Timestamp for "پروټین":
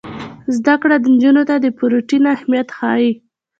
1.77-2.23